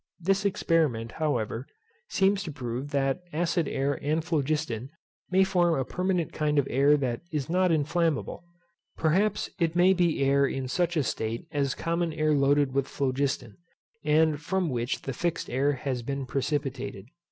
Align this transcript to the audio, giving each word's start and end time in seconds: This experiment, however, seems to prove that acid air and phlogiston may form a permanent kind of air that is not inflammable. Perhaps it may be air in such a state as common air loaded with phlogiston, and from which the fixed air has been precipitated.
This 0.19 0.45
experiment, 0.45 1.11
however, 1.11 1.67
seems 2.09 2.41
to 2.41 2.51
prove 2.51 2.89
that 2.89 3.21
acid 3.31 3.67
air 3.67 3.99
and 4.03 4.25
phlogiston 4.25 4.89
may 5.29 5.43
form 5.43 5.75
a 5.77 5.85
permanent 5.85 6.33
kind 6.33 6.57
of 6.57 6.65
air 6.71 6.97
that 6.97 7.21
is 7.31 7.51
not 7.51 7.71
inflammable. 7.71 8.43
Perhaps 8.97 9.51
it 9.59 9.75
may 9.75 9.93
be 9.93 10.23
air 10.23 10.47
in 10.47 10.67
such 10.67 10.97
a 10.97 11.03
state 11.03 11.45
as 11.51 11.75
common 11.75 12.13
air 12.13 12.33
loaded 12.33 12.73
with 12.73 12.87
phlogiston, 12.87 13.57
and 14.03 14.41
from 14.41 14.69
which 14.69 15.03
the 15.03 15.13
fixed 15.13 15.51
air 15.51 15.73
has 15.73 16.01
been 16.01 16.25
precipitated. 16.25 17.05